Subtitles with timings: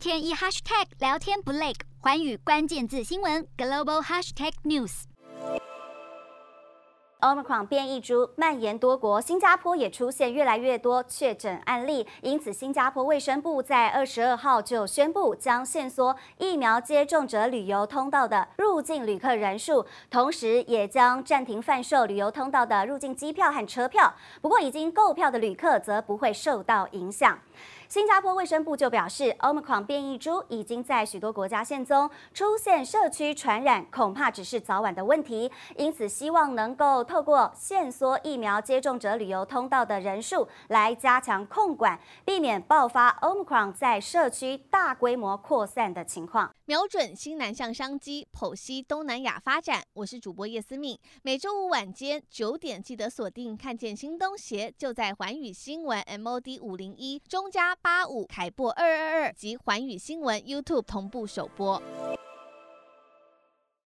[0.00, 5.02] 天一 hashtag 聊天不累，环宇关键字新闻 global hashtag news。
[7.20, 24.14] Omicron 变异株蔓延多国，新加坡也出现越来越多确诊案例，因此新加坡卫生部在二十二号就宣布将限缩疫苗接种者旅游通道的入境旅客人数，同时也将暂停贩售旅游通道的入境机票和车票。
[24.40, 27.38] 不过，已经购票的旅客则不会受到影响。
[27.90, 35.50] 新加坡卫生部就表示，Omicron 变异株已经在许多国家现踪，出现社区传染，恐怕只是早晚的问题。
[35.74, 46.54] 因此，希望能够透过限缩疫苗接种者旅游通道的人数，来加强控管，避免爆发 Omicron 在社区大规模扩散的情况。
[46.66, 49.82] 瞄准新南向商机，剖析东南亚发展。
[49.94, 57.76] 我是主播叶思敏，每周五晚间九点记得锁定，看见新东协就在寰宇新闻 MOD 五零一中加。
[57.82, 61.80] 八五凯播二二二及环宇新闻 YouTube 同步首播。